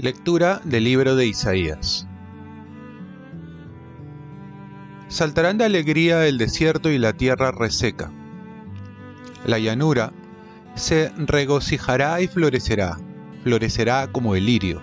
Lectura 0.00 0.62
del 0.64 0.84
libro 0.84 1.14
de 1.14 1.26
Isaías. 1.26 2.06
Saltarán 5.08 5.58
de 5.58 5.66
alegría 5.66 6.26
el 6.26 6.38
desierto 6.38 6.88
y 6.88 6.96
la 6.96 7.12
tierra 7.12 7.50
reseca. 7.50 8.10
La 9.44 9.58
llanura 9.58 10.14
se 10.74 11.12
regocijará 11.18 12.22
y 12.22 12.28
florecerá, 12.28 12.98
florecerá 13.42 14.08
como 14.10 14.36
el 14.36 14.46
lirio. 14.46 14.80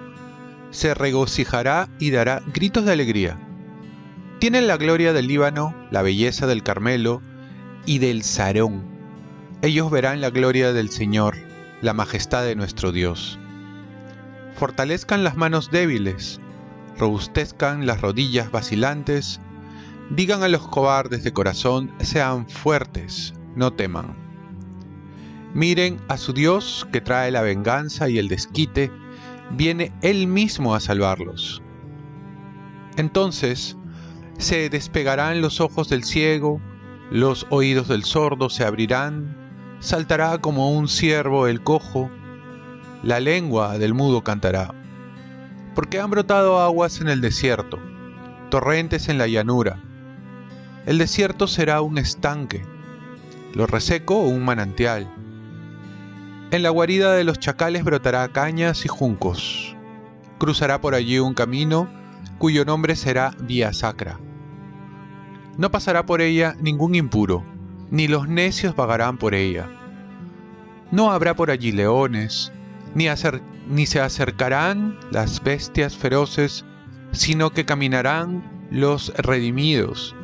Se 0.70 0.94
regocijará 0.94 1.90
y 1.98 2.12
dará 2.12 2.44
gritos 2.54 2.86
de 2.86 2.92
alegría. 2.92 3.47
Tienen 4.40 4.68
la 4.68 4.78
gloria 4.78 5.14
del 5.14 5.28
Líbano, 5.28 5.76
la 5.92 6.02
belleza 6.02 6.48
del 6.48 6.64
Carmelo 6.64 7.22
y 7.86 8.00
del 8.00 8.24
Sarón. 8.24 8.84
Ellos 9.62 9.90
verán 9.90 10.22
la 10.22 10.30
gloria 10.30 10.74
del 10.74 10.90
Señor, 10.90 11.36
la 11.82 11.94
majestad 11.94 12.44
de 12.44 12.56
nuestro 12.56 12.92
Dios 12.92 13.40
fortalezcan 14.58 15.24
las 15.24 15.38
manos 15.38 15.70
débiles, 15.70 16.42
robustezcan 16.98 17.86
las 17.86 18.02
rodillas 18.02 18.52
vacilantes, 18.52 19.40
digan 20.10 20.42
a 20.42 20.48
los 20.48 20.68
cobardes 20.68 21.24
de 21.24 21.32
corazón, 21.32 21.92
sean 22.00 22.50
fuertes, 22.50 23.34
no 23.56 23.72
teman. 23.72 24.16
Miren 25.54 26.00
a 26.08 26.18
su 26.18 26.34
Dios 26.34 26.88
que 26.92 27.02
trae 27.02 27.32
la 27.32 27.42
venganza 27.42 28.10
y 28.10 28.18
el 28.18 28.28
desquite, 28.28 28.92
viene 29.52 29.94
Él 30.02 30.28
mismo 30.28 30.74
a 30.74 30.80
salvarlos. 30.80 31.62
Entonces 32.98 33.78
se 34.38 34.70
despegarán 34.70 35.42
los 35.42 35.60
ojos 35.62 35.90
del 35.90 36.04
ciego, 36.04 36.62
los 37.10 37.48
oídos 37.50 37.88
del 37.88 38.04
sordo 38.04 38.50
se 38.50 38.64
abrirán, 38.64 39.36
saltará 39.80 40.38
como 40.38 40.72
un 40.72 40.88
ciervo 40.88 41.48
el 41.48 41.62
cojo, 41.62 42.12
la 43.04 43.20
lengua 43.20 43.78
del 43.78 43.94
mudo 43.94 44.24
cantará. 44.24 44.74
Porque 45.74 46.00
han 46.00 46.12
brotado 46.12 46.60
aguas 46.60 47.02
en 47.02 47.08
el 47.08 47.22
desierto, 47.22 47.80
torrentes 48.50 49.10
en 49.10 49.18
la 49.18 49.28
llanura. 49.28 49.82
El 50.86 50.98
desierto 50.98 51.48
será 51.48 51.82
un 51.82 51.98
estanque, 51.98 52.64
lo 53.54 53.66
reseco 53.68 54.20
un 54.20 54.46
manantial. 54.46 55.12
En 56.52 56.64
la 56.64 56.70
guarida 56.70 57.14
de 57.14 57.24
los 57.24 57.40
chacales 57.40 57.84
brotará 57.84 58.28
cañas 58.30 58.86
y 58.86 58.88
juncos. 58.88 59.76
Cruzará 60.38 60.80
por 60.80 60.94
allí 60.94 61.20
un 61.20 61.34
camino 61.34 61.90
cuyo 62.38 62.66
nombre 62.66 62.96
será 62.96 63.34
Vía 63.40 63.74
Sacra. 63.74 64.20
No 65.58 65.72
pasará 65.72 66.06
por 66.06 66.22
ella 66.22 66.56
ningún 66.62 66.94
impuro, 66.94 67.44
ni 67.90 68.08
los 68.08 68.28
necios 68.28 68.76
vagarán 68.76 69.18
por 69.18 69.34
ella. 69.34 69.68
No 70.92 71.12
habrá 71.12 71.36
por 71.36 71.50
allí 71.50 71.72
leones, 71.72 72.52
ni, 72.94 73.86
se 73.86 74.00
acercarán 74.00 74.98
las 75.12 75.44
bestias 75.44 75.98
feroces, 75.98 76.64
sino 77.12 77.50
que 77.50 77.66
caminarán 77.66 78.68
los 78.70 79.12
redimidos, 79.18 80.16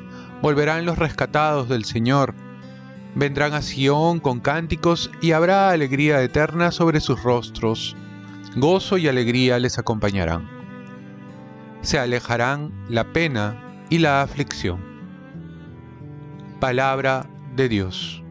volverán 0.42 0.86
los 0.86 1.00
rescatados 1.00 1.68
del 1.68 1.84
Señor, 1.86 2.36
vendrán 3.16 3.54
a 3.54 3.62
Sión 3.62 4.20
con 4.20 4.40
cánticos 4.40 5.10
y 5.20 5.32
habrá 5.32 5.72
alegría 5.72 6.22
eterna 6.22 6.72
sobre 6.72 7.00
sus 7.00 7.24
rostros, 7.24 7.96
gozo 8.56 8.98
y 8.98 9.08
alegría 9.08 9.58
les 9.58 9.80
acompañarán. 9.80 10.48
Se 11.82 11.98
alejarán 11.98 12.72
la 12.88 13.12
pena 13.12 13.86
y 13.90 13.98
la 13.98 14.22
aflicción. 14.22 14.93
Palabra 16.64 17.30
de 17.58 17.68
Dios. 17.68 18.24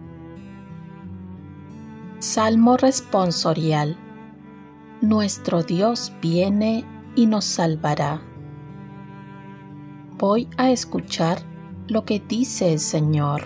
Salmo 2.19 2.79
responsorial 2.79 3.99
nuestro 5.03 5.63
Dios 5.63 6.15
viene 6.23 6.87
y 7.15 7.27
nos 7.27 7.45
salvará. 7.45 8.23
Voy 10.17 10.49
a 10.57 10.71
escuchar 10.71 11.43
lo 11.89 12.07
que 12.07 12.21
dice 12.21 12.73
el 12.73 12.79
Señor. 12.79 13.43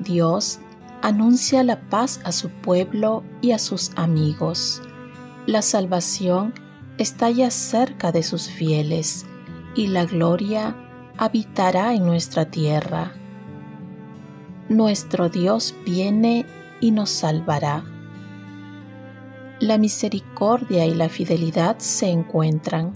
Dios 0.00 0.58
anuncia 1.02 1.62
la 1.62 1.80
paz 1.88 2.20
a 2.24 2.32
su 2.32 2.48
pueblo 2.50 3.22
y 3.40 3.52
a 3.52 3.60
sus 3.60 3.92
amigos. 3.94 4.82
La 5.46 5.62
salvación 5.62 6.52
está 6.98 7.30
ya 7.30 7.52
cerca 7.52 8.10
de 8.10 8.24
sus 8.24 8.48
fieles 8.48 9.24
y 9.76 9.86
la 9.86 10.04
gloria 10.04 10.74
habitará 11.16 11.94
en 11.94 12.06
nuestra 12.06 12.46
tierra. 12.46 13.14
Nuestro 14.70 15.28
Dios 15.28 15.74
viene 15.84 16.46
y 16.80 16.92
nos 16.92 17.10
salvará 17.10 17.84
la 19.60 19.76
misericordia 19.76 20.86
y 20.86 20.94
la 20.94 21.10
fidelidad 21.10 21.78
se 21.78 22.08
encuentran, 22.08 22.94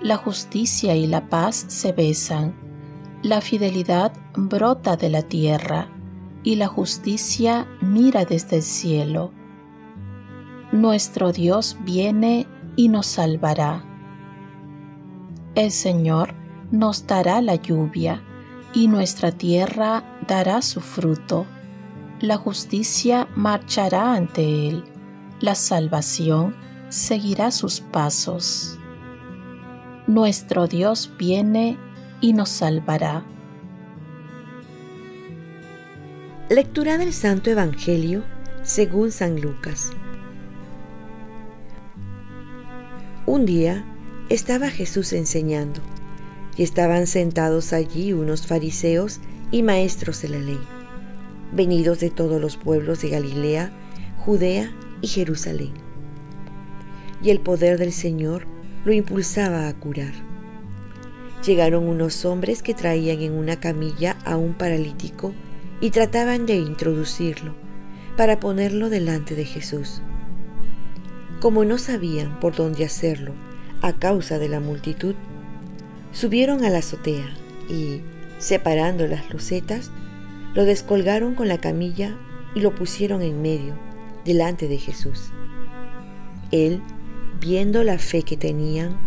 la 0.00 0.16
justicia 0.16 0.94
y 0.94 1.08
la 1.08 1.28
paz 1.28 1.64
se 1.68 1.90
besan, 1.92 2.54
la 3.22 3.40
fidelidad 3.40 4.12
brota 4.36 4.96
de 4.96 5.08
la 5.08 5.22
tierra 5.22 5.88
y 6.44 6.54
la 6.54 6.68
justicia 6.68 7.66
mira 7.80 8.24
desde 8.24 8.56
el 8.56 8.62
cielo. 8.62 9.32
Nuestro 10.70 11.32
Dios 11.32 11.76
viene 11.80 12.46
y 12.76 12.88
nos 12.88 13.06
salvará. 13.06 13.84
El 15.56 15.72
Señor 15.72 16.32
nos 16.70 17.08
dará 17.08 17.40
la 17.40 17.56
lluvia 17.56 18.22
y 18.72 18.86
nuestra 18.86 19.32
tierra 19.32 20.04
dará 20.28 20.62
su 20.62 20.80
fruto. 20.80 21.46
La 22.20 22.36
justicia 22.36 23.26
marchará 23.34 24.14
ante 24.14 24.68
Él 24.68 24.84
la 25.40 25.54
salvación 25.54 26.56
seguirá 26.88 27.52
sus 27.52 27.80
pasos. 27.80 28.76
Nuestro 30.08 30.66
Dios 30.66 31.12
viene 31.16 31.78
y 32.20 32.32
nos 32.32 32.48
salvará. 32.48 33.24
Lectura 36.48 36.98
del 36.98 37.12
Santo 37.12 37.50
Evangelio 37.50 38.24
según 38.62 39.12
San 39.12 39.40
Lucas. 39.40 39.92
Un 43.26 43.46
día 43.46 43.84
estaba 44.28 44.70
Jesús 44.70 45.12
enseñando 45.12 45.80
y 46.56 46.64
estaban 46.64 47.06
sentados 47.06 47.72
allí 47.72 48.12
unos 48.12 48.46
fariseos 48.46 49.20
y 49.50 49.62
maestros 49.62 50.22
de 50.22 50.28
la 50.28 50.38
ley, 50.38 50.60
venidos 51.52 52.00
de 52.00 52.10
todos 52.10 52.40
los 52.40 52.56
pueblos 52.56 53.00
de 53.02 53.10
Galilea, 53.10 53.72
Judea 54.18 54.72
y 55.00 55.08
Jerusalén. 55.08 55.72
Y 57.22 57.30
el 57.30 57.40
poder 57.40 57.78
del 57.78 57.92
Señor 57.92 58.46
lo 58.84 58.92
impulsaba 58.92 59.68
a 59.68 59.74
curar. 59.74 60.12
Llegaron 61.44 61.88
unos 61.88 62.24
hombres 62.24 62.62
que 62.62 62.74
traían 62.74 63.20
en 63.20 63.32
una 63.32 63.60
camilla 63.60 64.16
a 64.24 64.36
un 64.36 64.54
paralítico 64.54 65.32
y 65.80 65.90
trataban 65.90 66.46
de 66.46 66.56
introducirlo 66.56 67.54
para 68.16 68.40
ponerlo 68.40 68.90
delante 68.90 69.34
de 69.34 69.44
Jesús. 69.44 70.02
Como 71.40 71.64
no 71.64 71.78
sabían 71.78 72.40
por 72.40 72.56
dónde 72.56 72.84
hacerlo 72.84 73.32
a 73.80 73.92
causa 73.92 74.38
de 74.38 74.48
la 74.48 74.58
multitud, 74.58 75.14
subieron 76.12 76.64
a 76.64 76.70
la 76.70 76.78
azotea 76.78 77.28
y, 77.68 78.00
separando 78.38 79.06
las 79.06 79.30
losetas, 79.32 79.90
lo 80.54 80.64
descolgaron 80.64 81.34
con 81.34 81.48
la 81.48 81.58
camilla 81.58 82.16
y 82.54 82.60
lo 82.60 82.74
pusieron 82.74 83.22
en 83.22 83.42
medio 83.42 83.74
delante 84.24 84.68
de 84.68 84.78
Jesús. 84.78 85.30
Él, 86.50 86.80
viendo 87.40 87.84
la 87.84 87.98
fe 87.98 88.22
que 88.22 88.36
tenían, 88.36 88.98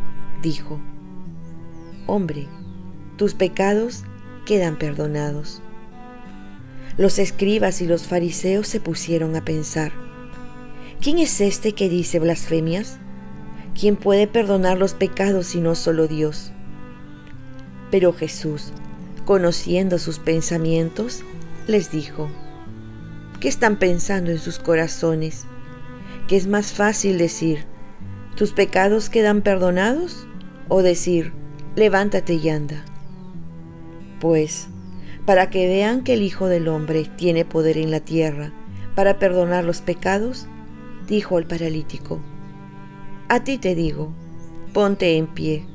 dijo, 0.41 0.79
Hombre, 2.07 2.47
tus 3.17 3.33
pecados 3.33 4.03
quedan 4.45 4.77
perdonados. 4.77 5.61
Los 6.97 7.19
escribas 7.19 7.81
y 7.81 7.87
los 7.87 8.07
fariseos 8.07 8.67
se 8.67 8.79
pusieron 8.79 9.35
a 9.35 9.45
pensar, 9.45 9.91
¿quién 10.99 11.19
es 11.19 11.39
este 11.41 11.73
que 11.73 11.89
dice 11.89 12.19
blasfemias? 12.19 12.99
¿Quién 13.79 13.95
puede 13.95 14.27
perdonar 14.27 14.77
los 14.77 14.93
pecados 14.93 15.47
si 15.47 15.61
no 15.61 15.75
solo 15.75 16.07
Dios? 16.07 16.51
Pero 17.89 18.13
Jesús, 18.13 18.73
conociendo 19.25 19.99
sus 19.99 20.19
pensamientos, 20.19 21.23
les 21.67 21.91
dijo, 21.91 22.29
¿Qué 23.41 23.47
están 23.47 23.77
pensando 23.77 24.29
en 24.29 24.37
sus 24.37 24.59
corazones? 24.59 25.45
¿Que 26.27 26.37
es 26.37 26.45
más 26.45 26.73
fácil 26.73 27.17
decir, 27.17 27.65
tus 28.35 28.51
pecados 28.51 29.09
quedan 29.09 29.41
perdonados? 29.41 30.27
O 30.69 30.83
decir, 30.83 31.33
levántate 31.75 32.35
y 32.35 32.49
anda. 32.49 32.85
Pues, 34.19 34.67
para 35.25 35.49
que 35.49 35.67
vean 35.67 36.03
que 36.03 36.13
el 36.13 36.21
Hijo 36.21 36.47
del 36.47 36.67
Hombre 36.67 37.09
tiene 37.17 37.43
poder 37.43 37.79
en 37.79 37.89
la 37.89 37.99
tierra 37.99 38.53
para 38.93 39.17
perdonar 39.17 39.63
los 39.63 39.81
pecados, 39.81 40.45
dijo 41.07 41.39
el 41.39 41.47
paralítico, 41.47 42.19
a 43.27 43.43
ti 43.43 43.57
te 43.57 43.73
digo, 43.73 44.13
ponte 44.71 45.17
en 45.17 45.25
pie, 45.25 45.65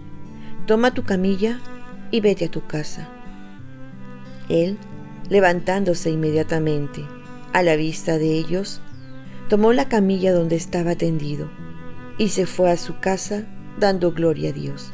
toma 0.66 0.94
tu 0.94 1.02
camilla 1.02 1.58
y 2.12 2.20
vete 2.20 2.44
a 2.44 2.50
tu 2.50 2.64
casa. 2.64 3.08
Él, 4.48 4.78
levantándose 5.28 6.10
inmediatamente 6.10 7.04
a 7.52 7.62
la 7.62 7.76
vista 7.76 8.18
de 8.18 8.32
ellos, 8.32 8.80
tomó 9.48 9.72
la 9.72 9.88
camilla 9.88 10.32
donde 10.32 10.56
estaba 10.56 10.94
tendido 10.94 11.50
y 12.18 12.28
se 12.28 12.46
fue 12.46 12.70
a 12.70 12.76
su 12.76 12.98
casa 13.00 13.44
dando 13.78 14.12
gloria 14.12 14.50
a 14.50 14.52
Dios. 14.52 14.92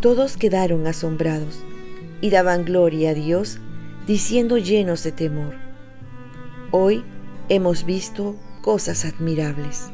Todos 0.00 0.36
quedaron 0.36 0.86
asombrados 0.86 1.62
y 2.20 2.30
daban 2.30 2.64
gloria 2.64 3.10
a 3.10 3.14
Dios 3.14 3.58
diciendo 4.06 4.58
llenos 4.58 5.02
de 5.04 5.12
temor, 5.12 5.54
hoy 6.70 7.04
hemos 7.48 7.84
visto 7.84 8.36
cosas 8.62 9.04
admirables. 9.04 9.90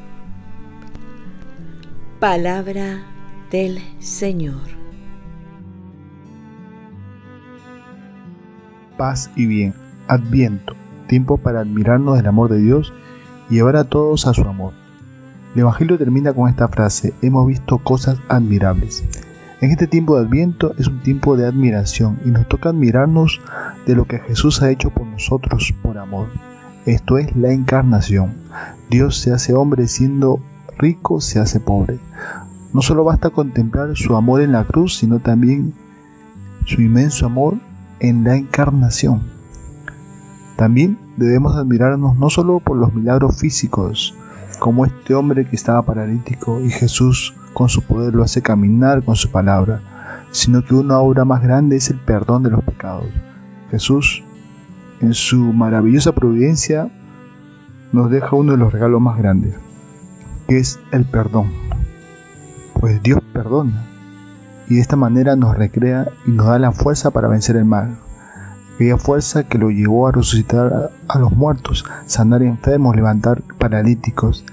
Palabra 2.20 3.06
del 3.50 3.80
Señor. 4.00 4.77
Paz 8.98 9.30
y 9.36 9.46
bien, 9.46 9.74
adviento, 10.08 10.74
tiempo 11.06 11.38
para 11.38 11.60
admirarnos 11.60 12.16
del 12.16 12.26
amor 12.26 12.50
de 12.50 12.58
Dios 12.58 12.92
y 13.48 13.54
llevar 13.54 13.76
a 13.76 13.84
todos 13.84 14.26
a 14.26 14.34
su 14.34 14.42
amor. 14.42 14.72
El 15.54 15.60
Evangelio 15.60 15.96
termina 15.96 16.32
con 16.32 16.48
esta 16.48 16.66
frase, 16.66 17.14
hemos 17.22 17.46
visto 17.46 17.78
cosas 17.78 18.18
admirables. 18.28 19.04
En 19.60 19.70
este 19.70 19.86
tiempo 19.86 20.16
de 20.16 20.26
Adviento 20.26 20.74
es 20.78 20.88
un 20.88 21.00
tiempo 21.00 21.36
de 21.36 21.46
admiración 21.46 22.18
y 22.24 22.30
nos 22.30 22.48
toca 22.48 22.70
admirarnos 22.70 23.40
de 23.86 23.94
lo 23.94 24.04
que 24.04 24.18
Jesús 24.18 24.62
ha 24.62 24.70
hecho 24.70 24.90
por 24.90 25.06
nosotros 25.06 25.72
por 25.80 25.96
amor. 25.96 26.26
Esto 26.84 27.18
es 27.18 27.34
la 27.36 27.52
encarnación. 27.52 28.34
Dios 28.90 29.18
se 29.18 29.32
hace 29.32 29.54
hombre 29.54 29.86
siendo 29.86 30.40
rico, 30.76 31.20
se 31.20 31.38
hace 31.38 31.60
pobre. 31.60 32.00
No 32.72 32.82
solo 32.82 33.04
basta 33.04 33.30
contemplar 33.30 33.96
su 33.96 34.16
amor 34.16 34.40
en 34.40 34.52
la 34.52 34.64
cruz, 34.64 34.96
sino 34.96 35.20
también 35.20 35.72
su 36.66 36.82
inmenso 36.82 37.26
amor 37.26 37.58
en 38.00 38.24
la 38.24 38.36
encarnación. 38.36 39.22
También 40.56 40.98
debemos 41.16 41.56
admirarnos 41.56 42.16
no 42.16 42.30
solo 42.30 42.60
por 42.60 42.76
los 42.76 42.92
milagros 42.92 43.38
físicos, 43.38 44.14
como 44.58 44.84
este 44.84 45.14
hombre 45.14 45.46
que 45.46 45.56
estaba 45.56 45.82
paralítico 45.82 46.60
y 46.60 46.70
Jesús 46.70 47.34
con 47.54 47.68
su 47.68 47.82
poder 47.82 48.14
lo 48.14 48.24
hace 48.24 48.42
caminar 48.42 49.04
con 49.04 49.16
su 49.16 49.30
palabra, 49.30 49.80
sino 50.30 50.64
que 50.64 50.74
una 50.74 50.98
obra 50.98 51.24
más 51.24 51.42
grande 51.42 51.76
es 51.76 51.90
el 51.90 51.98
perdón 51.98 52.42
de 52.42 52.50
los 52.50 52.62
pecados. 52.62 53.06
Jesús, 53.70 54.22
en 55.00 55.14
su 55.14 55.38
maravillosa 55.52 56.12
providencia, 56.12 56.90
nos 57.92 58.10
deja 58.10 58.36
uno 58.36 58.52
de 58.52 58.58
los 58.58 58.72
regalos 58.72 59.00
más 59.00 59.16
grandes, 59.16 59.54
que 60.46 60.58
es 60.58 60.78
el 60.90 61.04
perdón. 61.04 61.52
Pues 62.74 63.02
Dios 63.02 63.20
perdona 63.32 63.87
y 64.68 64.76
de 64.76 64.80
esta 64.80 64.96
manera 64.96 65.36
nos 65.36 65.56
recrea 65.56 66.08
y 66.26 66.30
nos 66.30 66.46
da 66.46 66.58
la 66.58 66.72
fuerza 66.72 67.10
para 67.10 67.28
vencer 67.28 67.56
el 67.56 67.64
mal. 67.64 67.98
Aquella 68.74 68.96
fuerza 68.96 69.44
que 69.44 69.58
lo 69.58 69.70
llevó 69.70 70.06
a 70.06 70.12
resucitar 70.12 70.90
a 71.08 71.18
los 71.18 71.32
muertos, 71.32 71.84
sanar 72.06 72.42
enfermos, 72.42 72.94
levantar 72.94 73.42
paralíticos, 73.58 74.44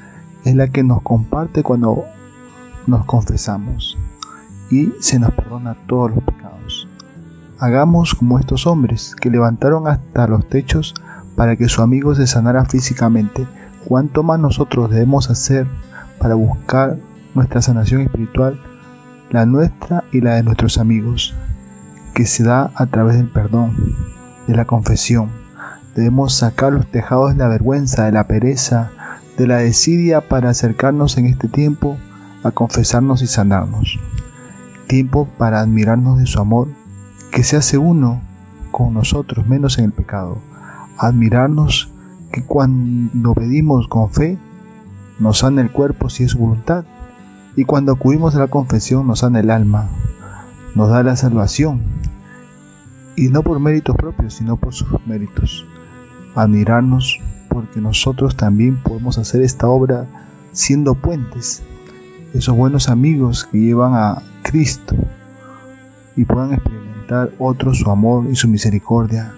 es 0.46 0.56
la 0.56 0.68
que 0.68 0.84
nos 0.84 1.02
comparte 1.02 1.64
cuando 1.64 2.06
nos 2.88 3.06
confesamos 3.06 3.98
y 4.70 4.94
se 5.00 5.20
nos 5.20 5.32
perdona 5.32 5.76
todos 5.88 6.12
los 6.16 6.24
pecados. 6.24 6.88
Hagamos 7.60 8.16
como 8.16 8.40
estos 8.40 8.68
hombres 8.68 9.16
que 9.16 9.30
levantaron 9.30 9.88
hasta 9.88 10.28
los 10.28 10.48
techos 10.48 10.94
para 11.36 11.56
que 11.56 11.70
su 11.70 11.82
amigo 11.82 12.16
se 12.16 12.28
sanara 12.28 12.66
físicamente. 12.66 13.48
¿Cuánto 13.86 14.24
más 14.24 14.40
nosotros 14.40 14.90
debemos 14.90 15.30
hacer 15.30 15.68
para 16.20 16.36
buscar 16.36 16.98
nuestra 17.34 17.62
sanación 17.62 18.02
espiritual, 18.02 18.60
la 19.30 19.45
nuestra 19.45 20.04
y 20.12 20.22
la 20.22 20.36
de 20.36 20.44
nuestros 20.44 20.77
amigos, 20.77 21.33
que 22.13 22.25
se 22.25 22.44
da 22.44 22.72
a 22.75 22.86
través 22.86 23.18
del 23.18 23.30
perdón, 23.30 23.95
de 24.48 24.56
la 24.56 24.66
confesión? 24.66 25.30
Debemos 25.95 26.33
sacar 26.33 26.74
los 26.74 26.88
tejados 26.88 27.31
de 27.31 27.38
la 27.38 27.48
vergüenza, 27.48 28.06
de 28.06 28.12
la 28.12 28.27
pereza, 28.27 28.92
de 29.38 29.48
la 29.48 29.57
desidia 29.57 30.22
para 30.22 30.50
acercarnos 30.50 31.18
en 31.18 31.25
este 31.25 31.48
tiempo 31.48 31.98
a 32.44 32.51
confesarnos 32.51 33.22
y 33.22 33.27
sanarnos. 33.27 34.00
Tiempo 34.88 35.28
para 35.38 35.62
admirarnos 35.62 36.19
de 36.19 36.28
su 36.28 36.39
amor, 36.39 36.68
que 37.31 37.44
se 37.44 37.57
hace 37.57 37.78
uno 37.78 38.21
con 38.71 38.94
nosotros, 38.94 39.48
menos 39.48 39.78
en 39.78 39.86
el 39.86 39.92
pecado. 39.92 40.38
Admirarnos 40.98 41.92
que 42.31 42.44
cuando 42.44 43.33
pedimos 43.33 43.88
con 43.88 44.12
fe, 44.12 44.38
nos 45.19 45.39
sana 45.39 45.62
el 45.62 45.71
cuerpo 45.71 46.10
si 46.10 46.24
es 46.24 46.36
voluntad. 46.36 46.86
Y 47.56 47.66
cuando 47.66 47.94
acudimos 47.94 48.36
a 48.36 48.40
la 48.40 48.48
confesión, 48.48 49.07
nos 49.07 49.19
sana 49.19 49.40
el 49.40 49.50
alma, 49.50 49.90
nos 50.75 50.90
da 50.90 51.04
la 51.04 51.16
salvación. 51.16 51.81
Y 53.16 53.30
no 53.30 53.44
por 53.44 53.60
méritos 53.60 53.96
propios, 53.96 54.34
sino 54.34 54.57
por 54.57 54.74
sus 54.74 54.88
méritos. 55.06 55.66
Admirarnos 56.36 57.19
porque 57.50 57.80
nosotros 57.80 58.36
también 58.36 58.75
podemos 58.84 59.18
hacer 59.18 59.42
esta 59.42 59.68
obra 59.68 60.06
siendo 60.52 60.96
puentes 60.96 61.63
esos 62.38 62.56
buenos 62.56 62.90
amigos 62.90 63.46
que 63.46 63.60
llevan 63.60 63.94
a 63.94 64.22
Cristo 64.44 64.94
y 66.18 66.25
puedan 66.25 66.54
experimentar 66.54 67.31
otros 67.40 67.80
su 67.80 67.90
amor 67.90 68.25
y 68.30 68.36
su 68.36 68.50
misericordia, 68.50 69.34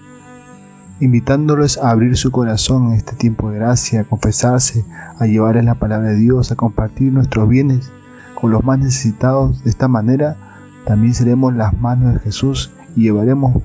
invitándolos 1.00 1.78
a 1.78 1.92
abrir 1.92 2.18
su 2.18 2.32
corazón 2.32 2.88
en 2.88 2.94
este 2.94 3.16
tiempo 3.16 3.52
de 3.52 3.58
gracia, 3.58 4.02
a 4.02 4.04
confesarse, 4.04 4.84
a 5.20 5.28
llevarles 5.28 5.66
la 5.66 5.76
palabra 5.76 6.10
de 6.10 6.16
Dios, 6.16 6.52
a 6.52 6.56
compartir 6.56 7.14
nuestros 7.14 7.48
bienes 7.48 7.92
con 8.40 8.52
los 8.52 8.64
más 8.64 8.78
necesitados. 8.78 9.64
De 9.64 9.70
esta 9.70 9.88
manera 9.88 10.38
también 10.86 11.16
seremos 11.16 11.56
las 11.56 11.74
manos 11.80 12.14
de 12.14 12.20
Jesús 12.20 12.72
y 12.96 13.04
llevaremos 13.04 13.64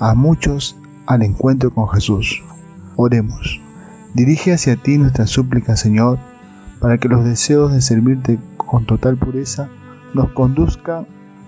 a 0.00 0.14
muchos 0.14 0.76
al 1.06 1.22
encuentro 1.22 1.70
con 1.70 1.88
Jesús. 1.88 2.42
Oremos. 2.96 3.60
Dirige 4.14 4.54
hacia 4.54 4.76
ti 4.76 4.96
nuestra 4.96 5.26
súplica, 5.26 5.76
Señor, 5.76 6.18
para 6.80 6.98
que 6.98 7.08
los 7.08 7.24
deseos 7.24 7.72
de 7.72 7.82
servirte 7.82 8.38
con 8.56 8.86
total 8.86 9.16
pureza 9.16 9.68
nos 10.14 10.30
conduzca 10.30 11.04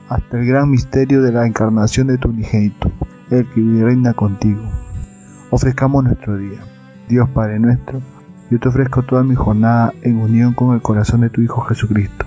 hasta 0.09 0.39
el 0.39 0.47
gran 0.47 0.71
misterio 0.71 1.23
de 1.23 1.33
la 1.33 1.47
encarnación 1.47 2.09
de 2.09 2.19
tu 2.19 2.29
unigénito, 2.29 2.91
el 3.31 3.47
que 3.49 3.61
reina 3.85 4.13
contigo. 4.13 4.63
Ofrezcamos 5.51 6.05
nuestro 6.05 6.37
día. 6.37 6.61
Dios 7.09 7.29
Padre 7.31 7.59
nuestro, 7.59 8.03
yo 8.51 8.59
te 8.59 8.69
ofrezco 8.69 9.03
toda 9.03 9.23
mi 9.23 9.35
jornada 9.35 9.93
en 10.03 10.19
unión 10.19 10.55
con 10.55 10.75
el 10.75 10.83
corazón 10.83 11.21
de 11.23 11.31
tu 11.31 11.41
Hijo 11.41 11.63
Jesucristo, 11.63 12.27